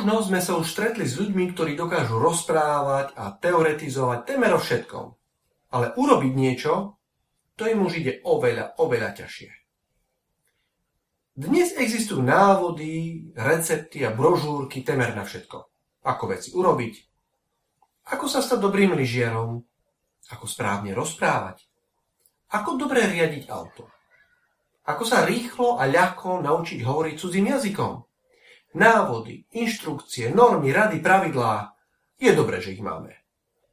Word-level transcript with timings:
Možno 0.00 0.32
sme 0.32 0.40
sa 0.40 0.56
už 0.56 0.64
stretli 0.64 1.04
s 1.04 1.20
ľuďmi, 1.20 1.52
ktorí 1.52 1.76
dokážu 1.76 2.16
rozprávať 2.16 3.12
a 3.20 3.36
teoretizovať 3.36 4.32
temer 4.32 4.56
o 4.56 4.56
všetkom. 4.56 5.12
Ale 5.76 5.92
urobiť 5.92 6.32
niečo, 6.32 6.96
to 7.52 7.68
im 7.68 7.84
už 7.84 8.00
ide 8.00 8.24
oveľa, 8.24 8.80
oveľa 8.80 9.20
ťažšie. 9.20 9.50
Dnes 11.36 11.76
existujú 11.76 12.24
návody, 12.24 13.28
recepty 13.36 14.00
a 14.00 14.16
brožúrky 14.16 14.80
temer 14.80 15.12
na 15.12 15.28
všetko. 15.28 15.68
Ako 16.08 16.32
veci 16.32 16.48
urobiť, 16.56 16.94
ako 18.08 18.24
sa 18.24 18.40
stať 18.40 18.56
dobrým 18.56 18.96
lyžiarom, 18.96 19.60
ako 20.32 20.44
správne 20.48 20.96
rozprávať, 20.96 21.68
ako 22.56 22.80
dobre 22.80 23.04
riadiť 23.04 23.52
auto, 23.52 23.84
ako 24.88 25.04
sa 25.04 25.28
rýchlo 25.28 25.76
a 25.76 25.84
ľahko 25.84 26.40
naučiť 26.40 26.80
hovoriť 26.88 27.14
cudzím 27.20 27.52
jazykom. 27.52 28.09
Návody, 28.70 29.50
inštrukcie, 29.50 30.30
normy, 30.30 30.70
rady, 30.70 31.02
pravidlá. 31.02 31.74
Je 32.22 32.30
dobré, 32.30 32.62
že 32.62 32.78
ich 32.78 32.82
máme. 32.84 33.18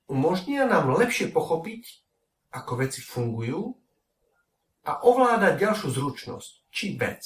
Umožnia 0.09 0.65
nám 0.65 0.89
lepšie 0.97 1.29
pochopiť, 1.29 2.01
ako 2.49 2.71
veci 2.81 3.03
fungujú 3.03 3.77
a 4.87 5.03
ovládať 5.03 5.53
ďalšiu 5.59 5.89
zručnosť, 5.93 6.51
či 6.73 6.95
vec. 6.97 7.21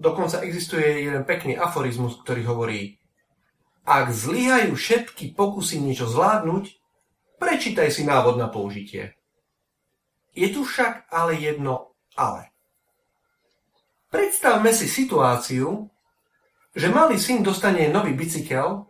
Dokonca 0.00 0.40
existuje 0.40 1.04
jeden 1.06 1.22
pekný 1.28 1.54
aforizmus, 1.60 2.18
ktorý 2.24 2.48
hovorí 2.48 2.96
Ak 3.84 4.08
zlyhajú 4.10 4.72
všetky 4.72 5.36
pokusy 5.36 5.78
niečo 5.78 6.08
zvládnuť, 6.08 6.64
prečítaj 7.36 7.92
si 7.92 8.02
návod 8.08 8.40
na 8.40 8.48
použitie. 8.48 9.14
Je 10.32 10.48
tu 10.50 10.64
však 10.64 11.12
ale 11.12 11.36
jedno 11.36 11.92
ale. 12.16 12.50
Predstavme 14.08 14.72
si 14.72 14.88
situáciu, 14.88 15.86
že 16.74 16.86
malý 16.88 17.18
syn 17.18 17.42
dostane 17.42 17.90
nový 17.90 18.14
bicykel 18.14 18.86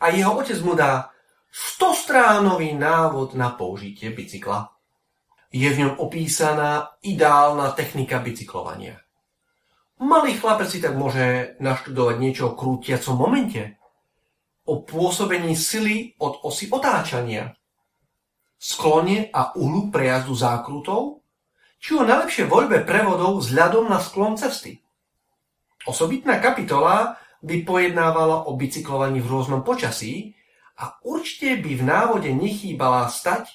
a 0.00 0.04
jeho 0.08 0.32
otec 0.40 0.56
mu 0.64 0.72
dá 0.72 1.12
100-stránový 1.50 2.78
návod 2.78 3.34
na 3.34 3.52
použitie 3.52 4.14
bicykla. 4.14 4.70
Je 5.50 5.66
v 5.66 5.82
ňom 5.82 5.92
opísaná 5.98 6.94
ideálna 7.02 7.74
technika 7.74 8.22
bicyklovania. 8.22 9.02
Malý 10.00 10.38
chlapec 10.38 10.70
si 10.70 10.80
tak 10.80 10.96
môže 10.96 11.58
naštudovať 11.60 12.16
niečo 12.16 12.42
o 12.54 12.56
krútiacom 12.56 13.18
momente, 13.18 13.76
o 14.64 14.80
pôsobení 14.86 15.52
sily 15.58 16.16
od 16.22 16.40
osy 16.46 16.70
otáčania, 16.70 17.52
sklone 18.56 19.28
a 19.34 19.52
uhlu 19.58 19.90
prejazdu 19.90 20.32
zákrutov 20.38 21.20
či 21.80 21.96
o 21.96 22.04
najlepšej 22.04 22.46
voľbe 22.46 22.84
prevodov 22.84 23.40
vzhľadom 23.40 23.88
na 23.88 23.98
sklon 23.98 24.36
cesty. 24.36 24.84
Osobitná 25.88 26.36
kapitola 26.44 27.16
by 27.40 27.64
pojednávala 27.64 28.44
o 28.44 28.52
bicyklovaní 28.52 29.24
v 29.24 29.30
rôznom 29.32 29.64
počasí 29.64 30.36
a 30.76 31.00
určite 31.04 31.56
by 31.60 31.72
v 31.76 31.82
návode 31.84 32.30
nechýbala 32.32 33.08
stať 33.08 33.48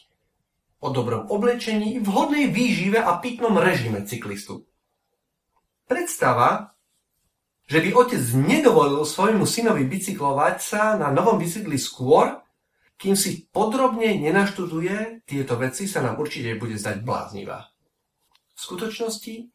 o 0.82 0.90
dobrom 0.90 1.30
oblečení, 1.30 2.02
vhodnej 2.02 2.50
výžive 2.50 2.98
a 3.02 3.18
pitnom 3.22 3.54
režime 3.58 4.06
cyklistu. 4.06 4.66
Predstava, 5.86 6.74
že 7.66 7.82
by 7.82 7.90
otec 7.94 8.22
nedovolil 8.38 9.06
svojmu 9.06 9.46
synovi 9.46 9.86
bicyklovať 9.86 10.56
sa 10.62 10.98
na 10.98 11.10
novom 11.10 11.38
bicykli 11.42 11.78
skôr, 11.78 12.42
kým 12.98 13.18
si 13.18 13.50
podrobne 13.50 14.18
nenaštuduje 14.18 15.26
tieto 15.26 15.58
veci, 15.58 15.90
sa 15.90 16.02
nám 16.06 16.18
určite 16.22 16.58
bude 16.58 16.78
zdať 16.78 17.02
bláznivá. 17.02 17.70
V 18.56 18.60
skutočnosti 18.60 19.55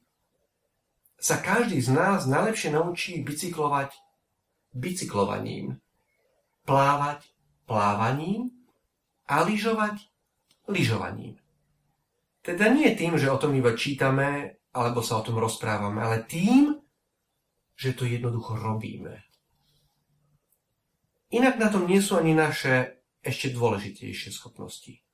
sa 1.21 1.37
každý 1.37 1.79
z 1.85 1.93
nás 1.93 2.25
najlepšie 2.25 2.73
naučí 2.73 3.21
bicyklovať 3.21 3.93
bicyklovaním, 4.73 5.77
plávať 6.65 7.29
plávaním 7.69 8.49
a 9.29 9.45
lyžovať 9.45 10.01
lyžovaním. 10.67 11.37
Teda 12.41 12.73
nie 12.73 12.89
tým, 12.97 13.21
že 13.21 13.29
o 13.29 13.37
tom 13.37 13.53
iba 13.53 13.77
čítame 13.77 14.57
alebo 14.73 15.05
sa 15.05 15.21
o 15.21 15.27
tom 15.27 15.37
rozprávame, 15.37 16.01
ale 16.01 16.25
tým, 16.25 16.79
že 17.77 17.93
to 17.93 18.09
jednoducho 18.09 18.57
robíme. 18.57 19.21
Inak 21.31 21.59
na 21.61 21.69
tom 21.71 21.87
nie 21.87 22.01
sú 22.03 22.19
ani 22.19 22.35
naše 22.35 23.03
ešte 23.21 23.53
dôležitejšie 23.53 24.33
schopnosti. 24.33 25.05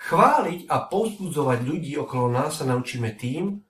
Chváliť 0.00 0.64
a 0.72 0.88
povzbudzovať 0.88 1.58
ľudí 1.60 1.92
okolo 2.00 2.32
nás 2.32 2.62
sa 2.62 2.64
naučíme 2.64 3.14
tým, 3.20 3.60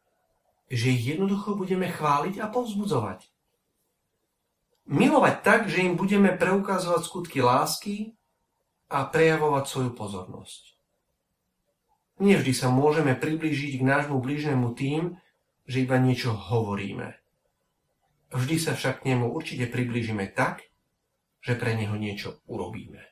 že 0.71 0.95
ich 0.95 1.03
jednoducho 1.03 1.59
budeme 1.59 1.91
chváliť 1.91 2.39
a 2.39 2.47
povzbudzovať. 2.47 3.27
Milovať 4.87 5.37
tak, 5.43 5.61
že 5.67 5.83
im 5.83 5.99
budeme 5.99 6.31
preukazovať 6.35 7.03
skutky 7.03 7.43
lásky 7.43 8.15
a 8.91 9.07
prejavovať 9.07 9.65
svoju 9.67 9.91
pozornosť. 9.95 10.71
Nevždy 12.21 12.53
sa 12.55 12.69
môžeme 12.71 13.17
priblížiť 13.19 13.81
k 13.81 13.87
nášmu 13.87 14.19
blížnemu 14.23 14.77
tým, 14.77 15.17
že 15.67 15.87
iba 15.87 15.97
niečo 15.97 16.35
hovoríme. 16.35 17.17
Vždy 18.31 18.57
sa 18.59 18.75
však 18.79 19.03
k 19.03 19.15
nemu 19.15 19.31
určite 19.31 19.67
priblížime 19.67 20.31
tak, 20.31 20.71
že 21.41 21.57
pre 21.57 21.75
neho 21.75 21.97
niečo 21.97 22.43
urobíme. 22.47 23.03